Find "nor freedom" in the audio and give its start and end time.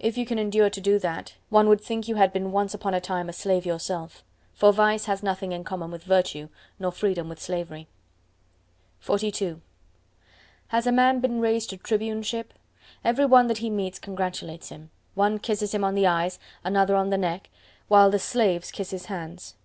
6.78-7.28